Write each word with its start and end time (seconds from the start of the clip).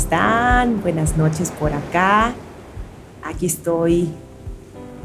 Están? 0.00 0.80
Buenas 0.80 1.18
noches 1.18 1.50
por 1.50 1.74
acá. 1.74 2.32
Aquí 3.22 3.44
estoy 3.44 4.08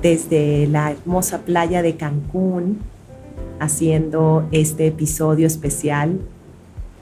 desde 0.02 0.68
la 0.68 0.92
hermosa 0.92 1.40
playa 1.40 1.82
de 1.82 1.98
Cancún 1.98 2.80
haciendo 3.60 4.48
este 4.54 4.88
episodio 4.88 5.48
especial 5.48 6.22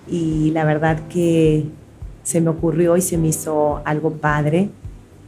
y 0.07 0.49
la 0.51 0.65
verdad 0.65 1.07
que 1.07 1.67
se 2.23 2.41
me 2.41 2.49
ocurrió 2.49 2.97
y 2.97 3.01
se 3.01 3.19
me 3.19 3.27
hizo 3.27 3.83
algo 3.85 4.13
padre 4.13 4.69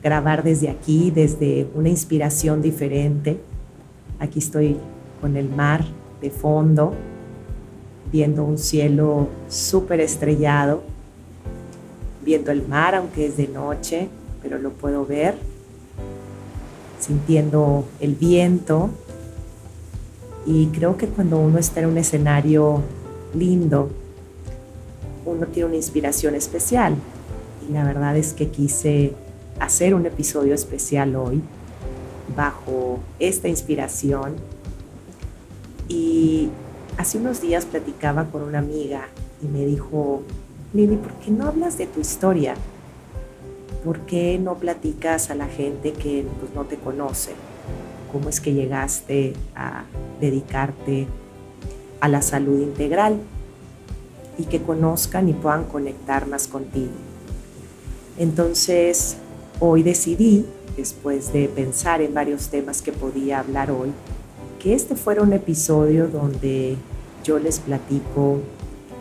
grabar 0.01 0.41
desde 0.41 0.69
aquí, 0.69 1.11
desde 1.11 1.67
una 1.75 1.89
inspiración 1.89 2.63
diferente. 2.63 3.39
Aquí 4.17 4.39
estoy 4.39 4.77
con 5.21 5.37
el 5.37 5.49
mar 5.49 5.85
de 6.19 6.31
fondo, 6.31 6.95
viendo 8.11 8.43
un 8.43 8.57
cielo 8.57 9.27
súper 9.49 9.99
estrellado 9.99 10.94
viendo 12.25 12.51
el 12.51 12.67
mar, 12.67 12.95
aunque 12.95 13.27
es 13.27 13.37
de 13.37 13.47
noche, 13.47 14.09
pero 14.41 14.57
lo 14.57 14.71
puedo 14.71 15.05
ver, 15.05 15.35
sintiendo 16.99 17.85
el 17.99 18.15
viento. 18.15 18.89
Y 20.45 20.67
creo 20.67 20.97
que 20.97 21.07
cuando 21.07 21.39
uno 21.39 21.59
está 21.59 21.81
en 21.81 21.87
un 21.87 21.97
escenario 21.97 22.81
lindo, 23.33 23.89
uno 25.25 25.45
tiene 25.47 25.67
una 25.67 25.75
inspiración 25.77 26.35
especial. 26.35 26.95
Y 27.67 27.73
la 27.73 27.83
verdad 27.83 28.17
es 28.17 28.33
que 28.33 28.49
quise 28.49 29.13
hacer 29.59 29.95
un 29.95 30.05
episodio 30.05 30.53
especial 30.53 31.15
hoy 31.15 31.41
bajo 32.35 32.99
esta 33.19 33.47
inspiración. 33.47 34.35
Y 35.87 36.49
hace 36.97 37.17
unos 37.17 37.41
días 37.41 37.65
platicaba 37.65 38.25
con 38.25 38.43
una 38.43 38.59
amiga 38.59 39.07
y 39.41 39.47
me 39.47 39.65
dijo, 39.65 40.23
Lili, 40.75 40.97
¿por 40.97 41.13
qué 41.13 41.31
no 41.31 41.47
hablas 41.47 41.77
de 41.77 41.87
tu 41.87 42.01
historia? 42.01 42.53
¿Por 43.85 44.01
qué 44.01 44.37
no 44.37 44.55
platicas 44.55 45.29
a 45.29 45.35
la 45.35 45.47
gente 45.47 45.93
que 45.93 46.25
pues, 46.41 46.53
no 46.53 46.65
te 46.65 46.75
conoce? 46.75 47.31
¿Cómo 48.11 48.27
es 48.27 48.41
que 48.41 48.53
llegaste 48.53 49.35
a 49.55 49.85
dedicarte 50.19 51.07
a 52.01 52.09
la 52.09 52.21
salud 52.21 52.59
integral? 52.59 53.21
Y 54.37 54.43
que 54.43 54.61
conozcan 54.61 55.29
y 55.29 55.33
puedan 55.33 55.63
conectar 55.63 56.27
más 56.27 56.49
contigo. 56.49 56.91
Entonces, 58.17 59.15
hoy 59.61 59.81
decidí, 59.81 60.45
después 60.75 61.31
de 61.31 61.47
pensar 61.47 62.01
en 62.01 62.13
varios 62.13 62.49
temas 62.49 62.81
que 62.81 62.91
podía 62.91 63.39
hablar 63.39 63.71
hoy, 63.71 63.93
que 64.59 64.73
este 64.73 64.97
fuera 64.97 65.21
un 65.21 65.31
episodio 65.31 66.09
donde 66.09 66.75
yo 67.23 67.39
les 67.39 67.59
platico 67.59 68.39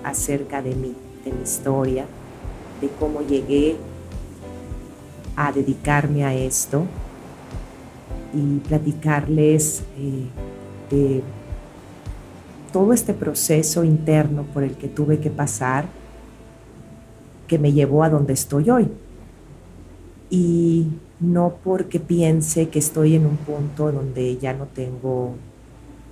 acerca 0.04 0.62
de 0.62 0.76
mí 0.76 0.94
de 1.24 1.32
mi 1.32 1.42
historia, 1.42 2.06
de 2.80 2.88
cómo 2.98 3.22
llegué 3.22 3.76
a 5.36 5.52
dedicarme 5.52 6.24
a 6.24 6.34
esto 6.34 6.84
y 8.32 8.58
platicarles 8.60 9.82
eh, 9.98 10.26
de 10.90 11.22
todo 12.72 12.92
este 12.92 13.14
proceso 13.14 13.84
interno 13.84 14.42
por 14.52 14.64
el 14.64 14.76
que 14.76 14.88
tuve 14.88 15.20
que 15.20 15.30
pasar 15.30 15.86
que 17.46 17.58
me 17.58 17.72
llevó 17.72 18.02
a 18.02 18.10
donde 18.10 18.32
estoy 18.32 18.70
hoy. 18.70 18.88
Y 20.30 20.88
no 21.20 21.54
porque 21.62 22.00
piense 22.00 22.68
que 22.68 22.78
estoy 22.78 23.14
en 23.14 23.26
un 23.26 23.36
punto 23.36 23.92
donde 23.92 24.36
ya 24.38 24.52
no 24.52 24.66
tengo 24.66 25.34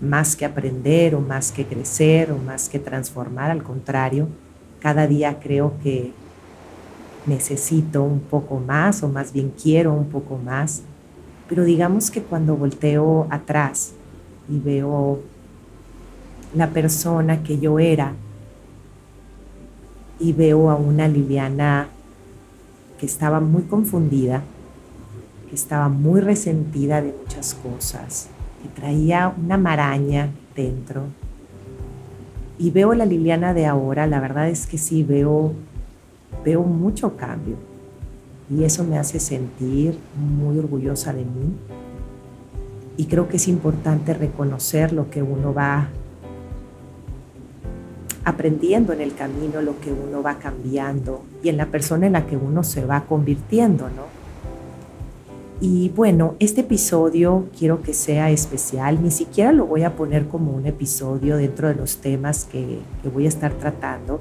más 0.00 0.36
que 0.36 0.44
aprender 0.44 1.14
o 1.14 1.20
más 1.20 1.52
que 1.52 1.66
crecer 1.66 2.30
o 2.32 2.38
más 2.38 2.68
que 2.68 2.78
transformar, 2.78 3.50
al 3.50 3.62
contrario, 3.62 4.28
cada 4.82 5.06
día 5.06 5.38
creo 5.38 5.74
que 5.82 6.12
necesito 7.26 8.02
un 8.02 8.18
poco 8.18 8.58
más 8.58 9.04
o 9.04 9.08
más 9.08 9.32
bien 9.32 9.52
quiero 9.62 9.92
un 9.92 10.06
poco 10.06 10.36
más. 10.36 10.82
Pero 11.48 11.64
digamos 11.64 12.10
que 12.10 12.20
cuando 12.20 12.56
volteo 12.56 13.28
atrás 13.30 13.92
y 14.48 14.58
veo 14.58 15.20
la 16.54 16.70
persona 16.70 17.42
que 17.44 17.60
yo 17.60 17.78
era 17.78 18.14
y 20.18 20.32
veo 20.32 20.68
a 20.70 20.74
una 20.74 21.06
Liliana 21.06 21.88
que 22.98 23.06
estaba 23.06 23.40
muy 23.40 23.62
confundida, 23.62 24.42
que 25.48 25.54
estaba 25.54 25.88
muy 25.88 26.20
resentida 26.20 27.00
de 27.00 27.14
muchas 27.20 27.54
cosas, 27.54 28.28
que 28.62 28.68
traía 28.68 29.32
una 29.36 29.56
maraña 29.56 30.28
dentro, 30.56 31.04
y 32.58 32.70
veo 32.70 32.94
la 32.94 33.06
Liliana 33.06 33.54
de 33.54 33.66
ahora, 33.66 34.06
la 34.06 34.20
verdad 34.20 34.48
es 34.48 34.66
que 34.66 34.78
sí 34.78 35.02
veo, 35.02 35.52
veo 36.44 36.62
mucho 36.62 37.16
cambio. 37.16 37.56
Y 38.50 38.64
eso 38.64 38.84
me 38.84 38.98
hace 38.98 39.18
sentir 39.18 39.98
muy 40.14 40.58
orgullosa 40.58 41.12
de 41.12 41.24
mí. 41.24 41.54
Y 42.96 43.06
creo 43.06 43.28
que 43.28 43.38
es 43.38 43.48
importante 43.48 44.12
reconocer 44.12 44.92
lo 44.92 45.10
que 45.10 45.22
uno 45.22 45.54
va 45.54 45.88
aprendiendo 48.24 48.92
en 48.92 49.00
el 49.00 49.14
camino, 49.14 49.62
lo 49.62 49.80
que 49.80 49.92
uno 49.92 50.22
va 50.22 50.38
cambiando 50.38 51.22
y 51.42 51.48
en 51.48 51.56
la 51.56 51.66
persona 51.66 52.06
en 52.06 52.12
la 52.12 52.26
que 52.26 52.36
uno 52.36 52.62
se 52.62 52.84
va 52.84 53.04
convirtiendo, 53.06 53.88
¿no? 53.88 54.21
Y 55.64 55.90
bueno, 55.90 56.34
este 56.40 56.62
episodio 56.62 57.46
quiero 57.56 57.82
que 57.82 57.94
sea 57.94 58.32
especial, 58.32 59.00
ni 59.00 59.12
siquiera 59.12 59.52
lo 59.52 59.64
voy 59.64 59.84
a 59.84 59.94
poner 59.94 60.26
como 60.26 60.50
un 60.50 60.66
episodio 60.66 61.36
dentro 61.36 61.68
de 61.68 61.76
los 61.76 61.98
temas 61.98 62.44
que, 62.46 62.80
voy 63.14 63.26
a 63.26 63.28
estar 63.28 63.52
tratando, 63.52 64.20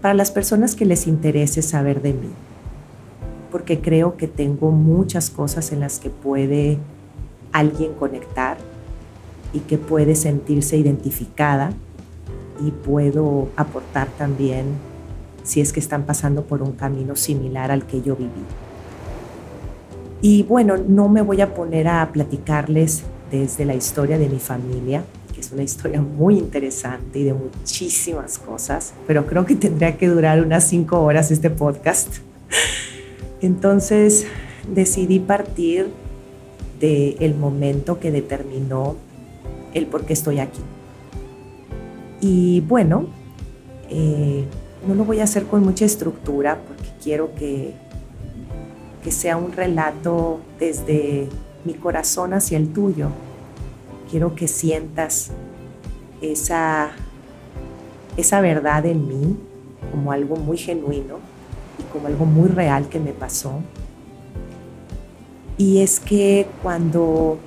para 0.00 0.12
las 0.12 0.32
personas 0.32 0.74
que 0.74 0.84
les 0.84 1.06
interese 1.06 1.62
saber 1.62 2.02
de 2.02 2.14
mí, 2.14 2.30
porque 3.52 3.80
creo 3.80 4.16
que 4.16 4.26
tengo 4.26 4.72
muchas 4.72 5.30
cosas 5.30 5.70
en 5.70 5.78
las 5.78 6.00
que 6.00 6.10
puede 6.10 6.78
alguien 7.52 7.92
conectar 7.92 8.56
y 9.52 9.60
que 9.60 9.78
puede 9.78 10.16
sentirse 10.16 10.76
identificada 10.76 11.70
y 12.60 12.72
puedo 12.72 13.50
aportar 13.54 14.08
también 14.18 14.64
si 15.44 15.60
es 15.60 15.72
que 15.72 15.78
están 15.78 16.06
pasando 16.06 16.42
por 16.42 16.60
un 16.60 16.72
camino 16.72 17.14
similar 17.14 17.70
al 17.70 17.86
que 17.86 18.02
yo 18.02 18.16
viví. 18.16 18.71
Y 20.24 20.44
bueno, 20.44 20.76
no 20.76 21.08
me 21.08 21.20
voy 21.20 21.40
a 21.40 21.52
poner 21.52 21.88
a 21.88 22.12
platicarles 22.12 23.02
desde 23.32 23.64
la 23.64 23.74
historia 23.74 24.18
de 24.18 24.28
mi 24.28 24.38
familia, 24.38 25.02
que 25.34 25.40
es 25.40 25.50
una 25.50 25.64
historia 25.64 26.00
muy 26.00 26.38
interesante 26.38 27.18
y 27.18 27.24
de 27.24 27.34
muchísimas 27.34 28.38
cosas, 28.38 28.94
pero 29.08 29.26
creo 29.26 29.44
que 29.44 29.56
tendría 29.56 29.96
que 29.98 30.06
durar 30.06 30.40
unas 30.40 30.62
cinco 30.68 31.00
horas 31.00 31.32
este 31.32 31.50
podcast. 31.50 32.18
Entonces 33.40 34.26
decidí 34.72 35.18
partir 35.18 35.88
del 36.78 37.34
momento 37.34 37.98
que 37.98 38.12
determinó 38.12 38.94
el 39.74 39.86
por 39.86 40.04
qué 40.04 40.12
estoy 40.12 40.38
aquí. 40.38 40.60
Y 42.20 42.60
bueno, 42.60 43.06
eh, 43.90 44.44
no 44.86 44.94
lo 44.94 45.04
voy 45.04 45.18
a 45.18 45.24
hacer 45.24 45.44
con 45.44 45.64
mucha 45.64 45.84
estructura 45.84 46.60
porque 46.64 46.90
quiero 47.02 47.34
que 47.34 47.74
que 49.02 49.10
sea 49.10 49.36
un 49.36 49.52
relato 49.52 50.40
desde 50.58 51.28
mi 51.64 51.74
corazón 51.74 52.34
hacia 52.34 52.58
el 52.58 52.72
tuyo. 52.72 53.08
Quiero 54.10 54.34
que 54.34 54.48
sientas 54.48 55.30
esa, 56.20 56.90
esa 58.16 58.40
verdad 58.40 58.86
en 58.86 59.08
mí 59.08 59.36
como 59.90 60.12
algo 60.12 60.36
muy 60.36 60.56
genuino 60.56 61.16
y 61.78 61.82
como 61.92 62.06
algo 62.06 62.24
muy 62.24 62.48
real 62.48 62.88
que 62.88 63.00
me 63.00 63.12
pasó 63.12 63.60
Y 65.58 65.80
es 65.80 66.00
que 66.00 66.46
cuando 66.62 67.38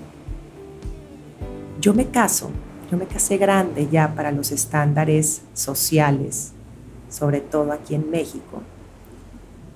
yo 1.79 1.93
me 1.93 2.07
caso, 2.07 2.49
yo 2.91 2.97
me 2.97 3.05
casé 3.05 3.37
grande 3.37 3.87
ya 3.91 4.13
para 4.13 4.31
los 4.31 4.51
estándares 4.51 5.41
sociales, 5.53 6.51
sobre 7.09 7.41
todo 7.41 7.71
aquí 7.71 7.95
en 7.95 8.09
México. 8.09 8.61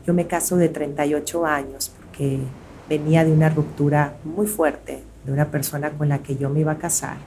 Yo 0.06 0.14
me 0.14 0.28
caso 0.28 0.58
de 0.58 0.70
38 0.70 1.46
años 1.46 1.92
porque 1.98 2.40
venía 2.88 3.24
de 3.24 3.32
una 3.32 3.50
ruptura 3.50 4.16
muy 4.24 4.48
fuerte 4.48 5.04
de 5.26 5.32
una 5.32 5.52
persona 5.52 5.92
con 5.92 6.10
la 6.10 6.20
que 6.20 6.36
yo 6.38 6.50
me 6.50 6.62
iba 6.62 6.72
a 6.74 6.78
casar 6.78 7.18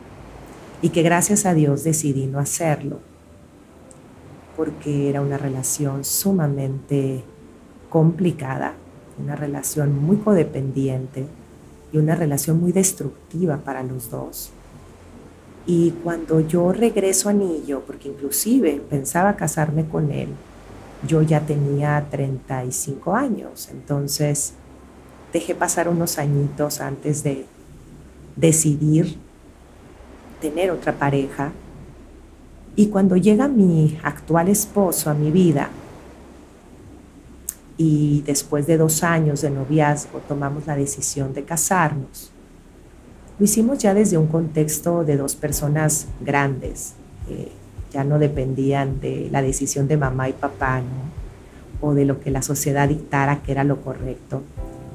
y 0.81 0.89
que 0.89 1.03
gracias 1.03 1.47
a 1.47 1.55
Dios 1.55 1.85
decidí 1.85 2.27
no 2.27 2.39
hacerlo 2.39 2.99
porque 4.57 5.09
era 5.09 5.21
una 5.21 5.39
relación 5.39 6.05
sumamente 6.05 7.23
complicada, 7.89 8.75
una 9.23 9.37
relación 9.37 10.05
muy 10.05 10.17
codependiente 10.19 11.27
y 11.93 11.99
una 11.99 12.15
relación 12.15 12.61
muy 12.61 12.73
destructiva 12.73 13.59
para 13.59 13.83
los 13.83 14.11
dos. 14.11 14.51
Y 15.67 15.93
cuando 16.03 16.41
yo 16.41 16.73
regreso 16.73 17.29
a 17.29 17.33
Anillo, 17.33 17.83
porque 17.87 18.09
inclusive 18.09 18.83
pensaba 18.91 19.37
casarme 19.37 19.87
con 19.87 20.11
él, 20.11 20.29
yo 21.07 21.23
ya 21.23 21.41
tenía 21.41 22.07
35 22.11 23.15
años, 23.15 23.69
entonces 23.71 24.55
dejé 25.33 25.55
pasar 25.55 25.89
unos 25.89 26.19
añitos 26.19 26.81
antes 26.81 27.23
de 27.23 27.47
decidir 28.37 29.17
tener 30.41 30.71
otra 30.71 30.93
pareja. 30.93 31.53
Y 32.75 32.89
cuando 32.89 33.17
llega 33.17 33.49
mi 33.49 33.99
actual 34.03 34.49
esposo 34.49 35.11
a 35.11 35.15
mi 35.15 35.31
vida, 35.31 35.71
y 37.77 38.23
después 38.27 38.67
de 38.67 38.77
dos 38.77 39.03
años 39.03 39.41
de 39.41 39.51
noviazgo 39.51 40.21
tomamos 40.29 40.67
la 40.67 40.77
decisión 40.77 41.35
de 41.35 41.45
casarnos, 41.45 42.31
lo 43.39 43.45
hicimos 43.45 43.79
ya 43.79 43.95
desde 43.95 44.19
un 44.19 44.27
contexto 44.27 45.05
de 45.05 45.17
dos 45.17 45.35
personas 45.35 46.07
grandes, 46.21 46.95
ya 47.93 48.05
no 48.05 48.19
dependían 48.19 49.01
de 49.01 49.29
la 49.31 49.43
decisión 49.43 49.89
de 49.89 49.97
mamá 49.97 50.29
y 50.29 50.33
papá, 50.33 50.83
o 51.81 51.95
de 51.95 52.05
lo 52.05 52.21
que 52.21 52.31
la 52.31 52.43
sociedad 52.43 52.89
dictara 52.89 53.43
que 53.43 53.53
era 53.53 53.65
lo 53.65 53.81
correcto. 53.83 54.43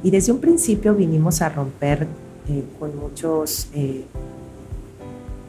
Y 0.04 0.12
desde 0.12 0.32
un 0.32 0.40
principio 0.40 0.96
vinimos 0.96 1.42
a 1.42 1.50
romper 1.50 2.08
eh, 2.50 2.64
con 2.80 2.98
muchos 2.98 3.68
eh, 3.74 4.06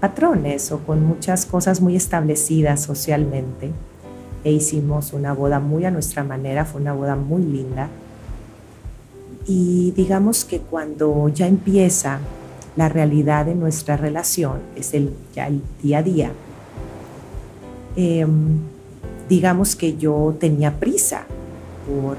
patrones 0.01 0.73
o 0.73 0.79
con 0.81 1.05
muchas 1.05 1.47
cosas 1.47 1.81
muy 1.81 1.97
establecidas 1.97 2.83
socialmente. 2.83 3.71
E 4.45 4.53
hicimos 4.53 5.13
una 5.13 5.33
boda 5.33 5.61
muy 5.61 5.85
a 5.85 5.91
nuestra 5.91 6.25
manera, 6.25 6.65
fue 6.65 6.81
una 6.81 6.93
boda 6.93 7.17
muy 7.17 7.43
linda. 7.43 7.89
Y 9.47 9.93
digamos 9.93 10.45
que 10.45 10.59
cuando 10.61 11.29
ya 11.29 11.47
empieza 11.47 12.19
la 12.77 12.89
realidad 12.89 13.47
de 13.47 13.55
nuestra 13.55 13.97
relación, 13.97 14.59
es 14.77 14.95
el, 14.95 15.13
ya 15.35 15.47
el 15.49 15.63
día 15.83 15.99
a 15.99 16.03
día, 16.03 16.33
em, 17.99 18.61
digamos 19.29 19.75
que 19.75 19.97
yo 19.97 20.37
tenía 20.39 20.79
prisa 20.79 21.27
por 21.85 22.17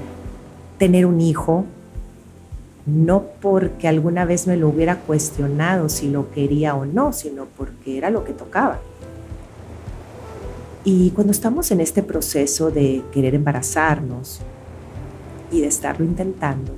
tener 0.76 1.06
un 1.06 1.22
hijo, 1.22 1.64
no 2.84 3.24
porque 3.40 3.88
alguna 3.88 4.26
vez 4.26 4.46
me 4.46 4.58
lo 4.58 4.68
hubiera 4.68 4.96
cuestionado 4.96 5.88
si 5.88 6.10
lo 6.10 6.30
quería 6.32 6.74
o 6.74 6.84
no, 6.84 7.14
sino 7.14 7.46
porque 7.56 7.96
era 7.96 8.10
lo 8.10 8.24
que 8.24 8.34
tocaba. 8.34 8.78
Y 10.84 11.10
cuando 11.10 11.30
estamos 11.30 11.70
en 11.70 11.80
este 11.80 12.02
proceso 12.02 12.70
de 12.70 13.02
querer 13.10 13.34
embarazarnos 13.34 14.40
y 15.50 15.62
de 15.62 15.66
estarlo 15.66 16.04
intentando, 16.04 16.74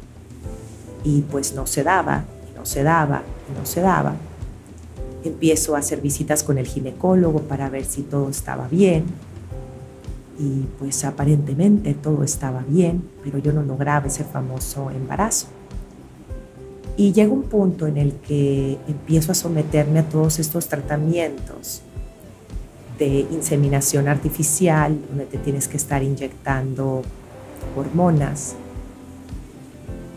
y 1.03 1.23
pues 1.23 1.55
no 1.55 1.67
se 1.67 1.83
daba, 1.83 2.25
no 2.57 2.65
se 2.65 2.85
daba, 2.85 3.23
no 3.59 3.67
se 3.67 3.81
daba. 3.81 4.15
Empiezo 5.25 5.77
a 5.77 5.79
hacer 5.79 6.01
visitas 6.01 6.43
con 6.43 6.59
el 6.59 6.67
ginecólogo 6.67 7.41
para 7.43 7.69
ver 7.69 7.85
si 7.85 8.03
todo 8.03 8.29
estaba 8.29 8.69
bien. 8.69 9.05
Y 10.39 10.67
pues 10.79 11.05
aparentemente 11.05 11.95
todo 11.95 12.25
estaba 12.25 12.65
bien, 12.67 13.03
pero 13.23 13.39
yo 13.39 13.53
no 13.53 13.63
lograba 13.63 14.07
ese 14.07 14.25
famoso 14.25 14.91
embarazo. 14.91 15.47
Y 16.97 17.13
llega 17.13 17.33
un 17.33 17.45
punto 17.45 17.87
en 17.87 17.97
el 17.97 18.13
que 18.15 18.79
empiezo 18.87 19.33
a 19.33 19.35
someterme 19.35 20.01
a 20.01 20.09
todos 20.09 20.39
estos 20.39 20.69
tratamientos 20.69 21.83
de 22.99 23.27
inseminación 23.31 24.09
artificial, 24.09 24.99
donde 25.09 25.27
te 25.27 25.39
tienes 25.39 25.69
que 25.69 25.77
estar 25.77 26.03
inyectando 26.03 27.03
hormonas. 27.77 28.55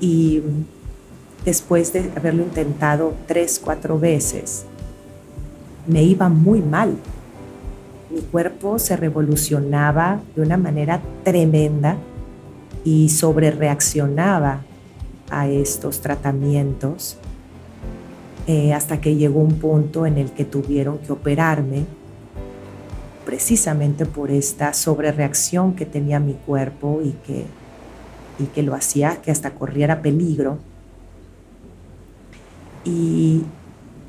Y 0.02 0.42
después 1.46 1.94
de 1.94 2.12
haberlo 2.16 2.44
intentado 2.44 3.14
tres, 3.28 3.62
cuatro 3.64 3.98
veces, 3.98 4.66
me 5.88 6.04
iba 6.04 6.30
muy 6.30 6.62
mal. 6.62 6.96
Mi 8.10 8.22
cuerpo 8.22 8.80
se 8.80 8.96
revolucionaba 8.96 10.22
de 10.36 10.42
una 10.42 10.58
manera 10.58 11.02
tremenda 11.24 11.98
y 12.84 13.10
sobre 13.10 13.52
reaccionaba 13.52 14.62
a 15.30 15.48
estos 15.48 16.02
tratamientos 16.02 17.18
eh, 18.48 18.74
hasta 18.74 19.02
que 19.02 19.16
llegó 19.16 19.40
un 19.40 19.56
punto 19.56 20.06
en 20.06 20.18
el 20.18 20.32
que 20.32 20.46
tuvieron 20.46 21.00
que 21.00 21.12
operarme 21.12 21.86
precisamente 23.26 24.06
por 24.06 24.30
esta 24.30 24.72
sobrereacción 24.74 25.74
que 25.74 25.88
tenía 25.88 26.20
mi 26.20 26.34
cuerpo 26.34 27.02
y 27.04 27.14
que, 27.26 27.46
y 28.38 28.46
que 28.46 28.62
lo 28.62 28.76
hacía 28.76 29.20
que 29.24 29.32
hasta 29.32 29.56
corriera 29.56 30.04
peligro 30.04 30.60
y 32.86 33.42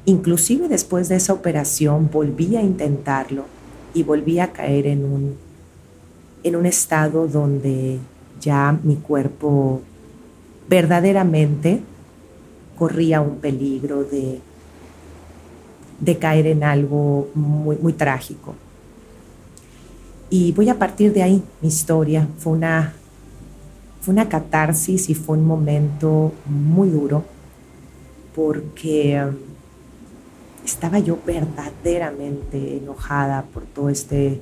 inclusive 0.06 0.68
después 0.68 1.08
de 1.08 1.16
esa 1.16 1.32
operación 1.32 2.08
volví 2.10 2.56
a 2.56 2.62
intentarlo 2.62 3.44
y 3.92 4.02
volví 4.04 4.38
a 4.38 4.52
caer 4.52 4.86
en 4.86 5.04
un, 5.04 5.36
en 6.42 6.56
un 6.56 6.64
estado 6.64 7.26
donde 7.26 7.98
ya 8.40 8.78
mi 8.82 8.96
cuerpo 8.96 9.82
verdaderamente 10.68 11.80
corría 12.78 13.20
un 13.20 13.36
peligro 13.36 14.04
de, 14.04 14.40
de 16.00 16.18
caer 16.18 16.46
en 16.46 16.62
algo 16.62 17.28
muy, 17.34 17.76
muy 17.76 17.92
trágico. 17.92 18.54
Y 20.30 20.52
voy 20.52 20.68
a 20.68 20.78
partir 20.78 21.12
de 21.12 21.22
ahí, 21.22 21.42
mi 21.60 21.68
historia 21.68 22.28
fue 22.38 22.52
una, 22.52 22.92
fue 24.00 24.12
una 24.12 24.28
catarsis 24.28 25.08
y 25.08 25.14
fue 25.14 25.36
un 25.38 25.46
momento 25.46 26.32
muy 26.46 26.90
duro 26.90 27.24
porque 28.34 29.22
estaba 30.66 30.98
yo 30.98 31.18
verdaderamente 31.24 32.76
enojada 32.76 33.42
por 33.42 33.64
todo 33.64 33.88
este 33.88 34.40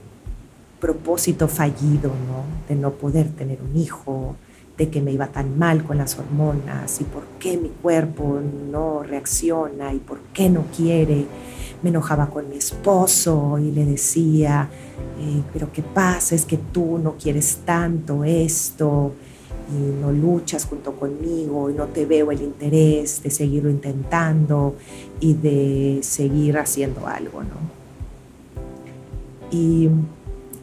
propósito 0.81 1.49
fallido, 1.49 2.09
¿no? 2.09 2.45
De 2.69 2.75
no 2.75 2.93
poder 2.93 3.29
tener 3.29 3.59
un 3.63 3.77
hijo, 3.77 4.35
de 4.77 4.89
que 4.89 5.01
me 5.01 5.13
iba 5.13 5.29
tan 5.29 5.57
mal 5.59 5.85
con 5.85 5.99
las 5.99 6.19
hormonas 6.19 7.01
y 7.01 7.05
por 7.05 7.25
qué 7.39 7.57
mi 7.57 7.69
cuerpo 7.69 8.41
no 8.71 9.03
reacciona 9.03 9.93
y 9.93 9.99
por 9.99 10.19
qué 10.33 10.51
no 10.51 10.65
quiere. 10.77 11.27
Me 11.83 11.91
enojaba 11.91 12.31
con 12.31 12.49
mi 12.49 12.57
esposo 12.57 13.59
y 13.59 13.71
le 13.71 13.85
decía, 13.85 14.69
eh, 15.21 15.43
pero 15.53 15.71
¿qué 15.73 15.83
pasa? 15.83 16.35
Es 16.35 16.45
que 16.45 16.57
tú 16.57 16.99
no 16.99 17.17
quieres 17.17 17.61
tanto 17.65 18.25
esto 18.25 19.13
y 19.71 20.01
no 20.01 20.13
luchas 20.13 20.67
junto 20.67 20.93
conmigo 20.93 21.71
y 21.71 21.75
no 21.75 21.87
te 21.87 22.05
veo 22.07 22.31
el 22.31 22.43
interés 22.43 23.23
de 23.23 23.31
seguirlo 23.31 23.71
intentando 23.71 24.75
y 25.21 25.35
de 25.35 26.01
seguir 26.03 26.59
haciendo 26.59 27.07
algo, 27.07 27.43
¿no? 27.43 27.85
Y 29.51 29.89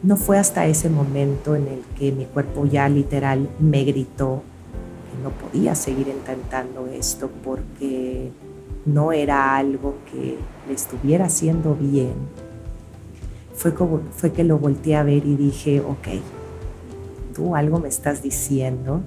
no 0.02 0.16
fue 0.16 0.38
hasta 0.38 0.66
ese 0.66 0.88
momento 0.88 1.56
en 1.56 1.68
el 1.68 1.80
que 1.98 2.12
mi 2.12 2.26
cuerpo 2.26 2.66
ya 2.66 2.88
literal 2.88 3.48
me 3.58 3.84
gritó 3.84 4.42
que 5.10 5.22
no 5.22 5.30
podía 5.30 5.74
seguir 5.74 6.08
intentando 6.08 6.86
esto 6.88 7.30
porque 7.44 8.30
no 8.84 9.12
era 9.12 9.56
algo 9.56 9.94
que 10.10 10.36
le 10.66 10.74
estuviera 10.74 11.26
haciendo 11.26 11.74
bien. 11.74 12.14
Fue, 13.54 14.32
que 14.32 14.42
lo 14.42 14.58
volteé 14.58 14.96
a 14.96 15.04
ver 15.04 15.24
y 15.24 15.36
dije, 15.36 15.80
ok, 15.80 16.08
tú 17.34 17.56
algo 17.56 17.78
me 17.78 17.88
estás 17.88 18.22
diciendo 18.22 19.02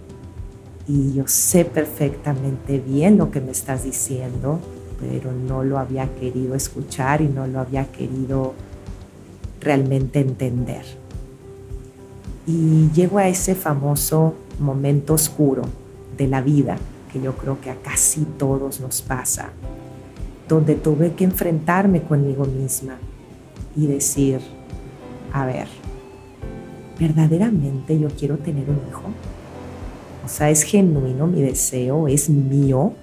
y 0.87 1.13
yo 1.13 1.27
sé 1.27 1.65
perfectamente 1.65 2.79
bien 2.79 3.17
lo 3.17 3.31
que 3.31 3.41
me 3.41 3.51
estás 3.51 3.83
diciendo, 3.83 4.59
pero 4.99 5.31
no 5.31 5.63
lo 5.63 5.79
había 5.79 6.13
querido 6.15 6.55
escuchar 6.55 7.21
y 7.21 7.27
no 7.27 7.47
lo 7.47 7.59
había 7.59 7.85
querido 7.91 8.53
realmente 9.61 10.19
entender. 10.19 10.85
Y 12.45 12.91
llego 12.91 13.17
a 13.17 13.27
ese 13.27 13.55
famoso 13.55 14.35
momento 14.59 15.13
oscuro 15.15 15.63
de 16.17 16.27
la 16.27 16.41
vida, 16.41 16.77
que 17.11 17.19
yo 17.19 17.35
creo 17.35 17.59
que 17.59 17.71
a 17.71 17.75
casi 17.75 18.21
todos 18.37 18.79
nos 18.79 19.01
pasa, 19.01 19.49
donde 20.47 20.75
tuve 20.75 21.13
que 21.13 21.23
enfrentarme 21.23 22.03
conmigo 22.03 22.45
misma 22.45 22.97
y 23.75 23.87
decir, 23.87 24.39
a 25.33 25.45
ver, 25.47 25.67
¿verdaderamente 26.99 27.99
yo 27.99 28.09
quiero 28.09 28.37
tener 28.37 28.69
un 28.69 28.79
hijo? 28.89 29.03
O 30.25 30.27
sea, 30.27 30.49
es 30.49 30.63
genuino 30.63 31.27
mi 31.27 31.41
deseo, 31.41 32.07
es 32.07 32.29
mío, 32.29 32.93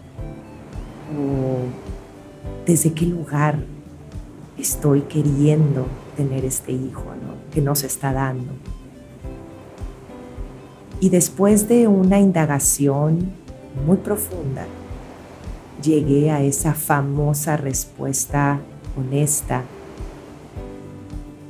desde 2.67 2.93
qué 2.93 3.07
lugar 3.07 3.59
estoy 4.59 5.03
queriendo 5.03 5.87
tener 6.17 6.45
este 6.45 6.73
hijo 6.73 7.05
que 7.53 7.61
no 7.61 7.75
se 7.75 7.87
está 7.87 8.13
dando. 8.13 8.53
Y 11.01 11.09
después 11.09 11.69
de 11.69 11.89
una 11.89 12.21
indagación 12.21 13.33
muy 13.87 13.97
profunda, 13.97 14.67
llegué 15.83 16.31
a 16.31 16.43
esa 16.43 16.75
famosa 16.75 17.57
respuesta 17.57 18.61
honesta, 18.97 19.63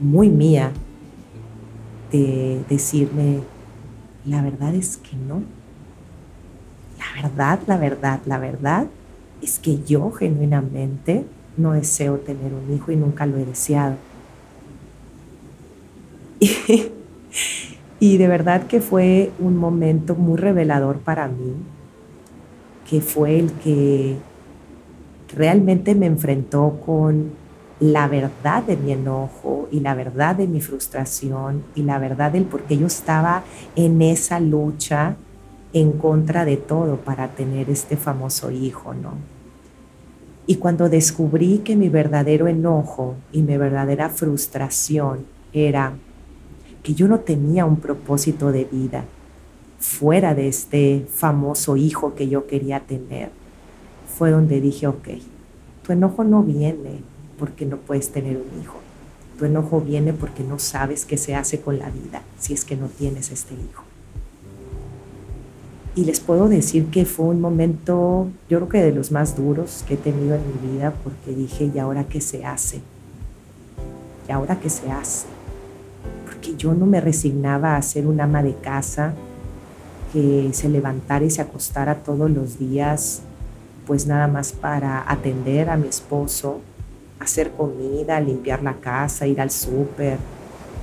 muy 0.01 0.29
mía, 0.29 0.73
de 2.13 2.63
decirme, 2.69 3.41
la 4.25 4.43
verdad 4.43 4.75
es 4.75 4.99
que 4.99 5.17
no. 5.17 5.43
La 6.99 7.23
verdad, 7.23 7.59
la 7.67 7.77
verdad, 7.77 8.21
la 8.27 8.39
verdad 8.39 8.87
es 9.41 9.59
que 9.59 9.83
yo 9.83 10.13
genuinamente 10.13 11.25
no 11.57 11.73
deseo 11.73 12.19
tener 12.19 12.53
un 12.53 12.73
hijo 12.75 12.93
y 12.93 12.97
nunca 12.97 13.27
lo 13.27 13.37
he 13.39 13.45
deseado. 13.45 13.97
Y, 18.01 18.17
de 18.19 18.27
verdad 18.27 18.67
que 18.67 18.81
fue 18.81 19.31
un 19.39 19.57
momento 19.57 20.17
muy 20.17 20.37
revelador 20.37 20.99
para 20.99 21.29
mí, 21.29 21.55
que 22.91 23.01
fue 23.01 23.39
el 23.39 23.53
que 23.53 24.17
realmente 25.37 25.95
me 25.95 26.07
enfrentó 26.07 26.81
con 26.85 27.31
la 27.83 28.07
verdad 28.07 28.63
de 28.63 28.77
mi 28.77 28.93
enojo 28.93 29.67
y 29.73 29.81
la 29.81 29.97
verdad 29.97 30.37
de 30.37 30.47
mi 30.47 30.61
frustración 30.61 31.65
y 31.75 31.83
la 31.83 31.99
verdad 31.99 32.31
del 32.31 32.45
por 32.45 32.63
qué 32.63 32.79
yo 32.79 32.87
estaba 32.87 33.43
en 33.75 34.01
esa 34.03 34.39
lucha 34.39 35.17
en 35.73 35.91
contra 35.91 36.45
de 36.45 36.57
todo 36.57 36.99
para 36.99 37.27
tener 37.35 37.69
este 37.71 37.97
famoso 37.97 38.53
hijo, 38.53 38.95
¿no? 38.95 39.15
Y 40.47 40.57
cuando 40.57 40.89
descubrí 40.89 41.59
que 41.65 41.75
mi 41.75 41.89
verdadero 41.89 42.47
enojo 42.47 43.17
y 43.33 43.43
mi 43.43 43.57
verdadera 43.57 44.11
frustración 44.11 45.27
era 45.53 45.95
que 46.85 46.95
yo 46.95 47.09
no 47.09 47.19
tenía 47.19 47.65
un 47.65 47.79
propósito 47.79 48.53
de 48.53 48.65
vida 48.65 49.05
fuera 49.81 50.37
de 50.37 50.47
este 50.47 51.05
famoso 51.13 51.77
hijo 51.77 52.15
que 52.15 52.29
yo 52.29 52.47
quería 52.47 52.79
tener, 52.79 53.31
fue 54.07 54.31
donde 54.31 54.61
dije, 54.61 54.87
ok, 54.87 55.09
tu 55.83 55.93
enojo 55.93 56.23
no 56.23 56.45
viene 56.45 57.12
porque 57.43 57.67
no 57.67 57.77
puedes 57.77 58.13
tener 58.13 58.37
un 58.37 58.63
hijo. 58.63 58.77
Tu 59.37 59.47
enojo 59.47 59.81
viene 59.81 60.13
porque 60.13 60.45
no 60.45 60.61
sabes 60.61 61.05
qué 61.05 61.19
se 61.19 61.35
hace 61.35 61.61
con 61.61 61.77
la 61.77 61.91
vida 61.91 62.23
si 62.39 62.55
es 62.55 62.65
que 62.65 62.77
no 62.77 62.87
tienes 62.87 63.33
este 63.33 63.55
hijo. 63.55 63.83
Y 65.97 66.05
les 66.05 66.21
puedo 66.21 66.49
decir 66.49 66.87
que 66.87 67.05
fue 67.05 67.27
un 67.27 67.41
momento, 67.41 68.29
yo 68.49 68.59
creo 68.59 68.69
que 68.69 68.79
de 68.79 68.93
los 68.93 69.11
más 69.11 69.37
duros 69.37 69.85
que 69.89 69.95
he 69.95 69.97
tenido 69.97 70.37
en 70.37 70.43
mi 70.47 70.73
vida, 70.73 70.95
porque 71.03 71.35
dije, 71.35 71.69
¿y 71.75 71.81
ahora 71.81 72.05
qué 72.05 72.21
se 72.21 72.45
hace? 72.45 72.81
¿Y 74.29 74.31
ahora 74.31 74.61
qué 74.61 74.71
se 74.71 74.93
hace? 74.93 75.27
Porque 76.25 76.55
yo 76.55 76.75
no 76.75 76.87
me 76.87 77.01
resignaba 77.01 77.75
a 77.75 77.83
ser 77.83 78.07
un 78.07 78.21
ama 78.21 78.45
de 78.45 78.55
casa 78.55 79.15
que 80.13 80.51
se 80.53 80.69
levantara 80.69 81.25
y 81.25 81.31
se 81.31 81.43
acostara 81.43 82.05
todos 82.05 82.31
los 82.31 82.61
días, 82.61 83.23
pues 83.85 84.07
nada 84.07 84.29
más 84.29 84.53
para 84.53 85.11
atender 85.11 85.71
a 85.71 85.77
mi 85.77 85.89
esposo, 85.89 86.61
hacer 87.23 87.53
comida, 87.53 88.21
limpiar 88.21 88.63
la 88.63 88.75
casa, 88.75 89.27
ir 89.27 89.41
al 89.41 89.51
súper 89.51 90.19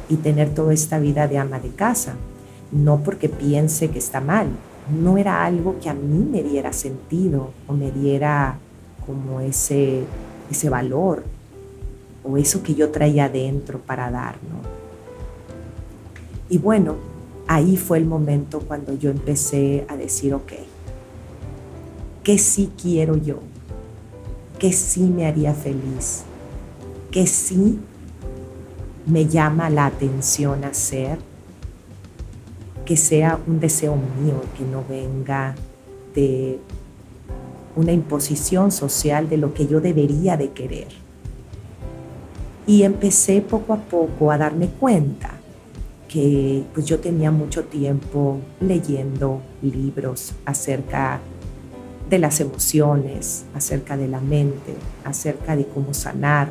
y 0.10 0.16
tener 0.16 0.54
toda 0.54 0.74
esta 0.74 1.00
vida 1.00 1.28
de 1.28 1.38
ama 1.38 1.60
de 1.60 1.70
casa. 1.70 2.16
No 2.72 3.04
porque 3.04 3.30
piense 3.30 3.90
que 3.90 4.00
está 4.00 4.22
mal, 4.22 4.48
no 4.90 5.18
era 5.18 5.46
algo 5.46 5.80
que 5.80 5.90
a 5.90 5.94
mí 5.94 6.26
me 6.30 6.44
diera 6.44 6.74
sentido 6.74 7.52
o 7.68 7.74
me 7.74 7.92
diera 7.92 8.58
como 9.06 9.40
ese, 9.40 10.04
ese 10.50 10.70
valor 10.70 11.24
o 12.24 12.38
eso 12.38 12.64
que 12.64 12.76
yo 12.76 12.90
traía 12.90 13.26
adentro 13.26 13.80
para 13.80 14.12
dar, 14.12 14.36
Y 16.50 16.58
bueno, 16.58 16.96
ahí 17.48 17.78
fue 17.78 18.00
el 18.00 18.06
momento 18.06 18.60
cuando 18.60 18.94
yo 18.98 19.12
empecé 19.12 19.86
a 19.88 19.96
decir, 19.96 20.34
ok, 20.34 20.54
¿qué 22.24 22.38
sí 22.38 22.72
quiero 22.80 23.16
yo? 23.18 23.40
¿Qué 24.58 24.74
sí 24.74 25.02
me 25.02 25.26
haría 25.26 25.54
feliz? 25.54 26.24
¿Qué 27.12 27.26
sí 27.28 27.80
me 29.06 29.28
llama 29.28 29.70
la 29.70 29.88
atención 29.88 30.64
hacer? 30.64 31.20
que 32.90 32.98
sea 32.98 33.40
un 33.46 33.60
deseo 33.60 33.96
mío, 33.96 34.42
que 34.58 34.64
no 34.64 34.84
venga 34.90 35.54
de 36.16 36.60
una 37.76 37.92
imposición 37.92 38.72
social 38.72 39.30
de 39.30 39.38
lo 39.38 39.54
que 39.54 39.68
yo 39.68 39.80
debería 39.80 40.38
de 40.38 40.50
querer. 40.54 40.88
Y 42.66 42.82
empecé 42.82 43.42
poco 43.42 43.74
a 43.74 43.78
poco 43.78 44.32
a 44.32 44.40
darme 44.40 44.70
cuenta 44.70 45.30
que 46.08 46.64
pues 46.74 46.88
yo 46.88 47.00
tenía 47.00 47.30
mucho 47.30 47.66
tiempo 47.66 48.40
leyendo 48.60 49.44
libros 49.62 50.34
acerca 50.46 51.20
de 52.10 52.18
las 52.18 52.40
emociones, 52.40 53.46
acerca 53.54 53.98
de 53.98 54.08
la 54.08 54.20
mente, 54.20 54.74
acerca 55.06 55.56
de 55.56 55.68
cómo 55.68 55.94
sanar. 55.94 56.50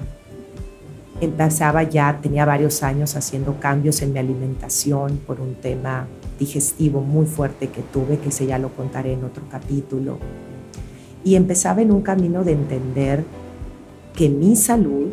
Empezaba 1.21 1.83
ya, 1.83 2.21
tenía 2.23 2.45
varios 2.45 2.85
años 2.85 3.17
haciendo 3.17 3.59
cambios 3.59 4.03
en 4.03 4.13
mi 4.13 4.21
alimentación 4.21 5.19
por 5.27 5.41
un 5.41 5.57
tema 5.57 6.07
digestivo 6.39 7.01
muy 7.01 7.27
fuerte 7.27 7.69
que 7.69 7.83
tuve, 7.83 8.19
que 8.19 8.29
ese 8.29 8.47
ya 8.47 8.59
lo 8.59 8.69
contaré 8.69 9.15
en 9.15 9.25
otro 9.25 9.43
capítulo. 9.51 10.19
Y 11.25 11.35
empezaba 11.35 11.83
en 11.83 11.91
un 11.91 12.03
camino 12.03 12.45
de 12.45 12.53
entender 12.53 13.25
que 14.15 14.29
mi 14.29 14.55
salud 14.55 15.09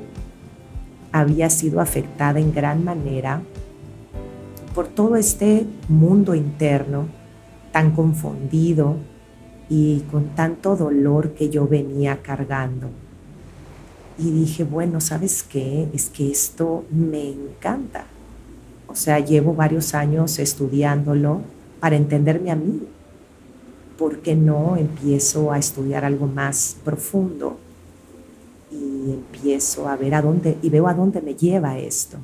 había 1.12 1.50
sido 1.50 1.81
afectada 1.81 2.39
en 2.39 2.53
gran 2.53 2.83
manera 2.83 3.41
por 4.75 4.88
todo 4.88 5.15
este 5.15 5.65
mundo 5.88 6.35
interno 6.35 7.07
tan 7.71 7.91
confundido 7.91 8.97
y 9.69 10.01
con 10.12 10.35
tanto 10.35 10.75
dolor 10.75 11.33
que 11.33 11.50
yo 11.50 11.67
venía 11.67 12.21
cargando. 12.21 12.89
Y 14.17 14.31
dije, 14.31 14.63
bueno, 14.63 15.01
¿sabes 15.01 15.43
qué? 15.43 15.89
Es 15.93 16.10
que 16.10 16.31
esto 16.31 16.86
me 16.89 17.29
encanta. 17.29 18.05
O 18.88 18.95
sea, 18.95 19.19
llevo 19.19 19.53
varios 19.53 19.93
años 19.93 20.39
estudiándolo 20.39 21.41
para 21.79 21.98
entenderme 21.98 22.51
a 22.51 22.55
mí. 22.55 22.81
¿Por 23.98 24.19
qué 24.19 24.36
no 24.36 24.77
empiezo 24.77 25.51
a 25.51 25.57
estudiar 25.57 26.05
algo 26.05 26.27
más 26.27 26.77
profundo? 26.84 27.57
Y 28.72 29.12
empiezo 29.12 29.88
a 29.88 29.95
ver 29.95 30.15
a 30.15 30.22
dónde, 30.22 30.57
y 30.62 30.69
veo 30.69 30.88
a 30.88 30.93
dónde 30.93 31.22
me 31.22 31.36
lleva 31.36 31.77
esto. 31.77 32.17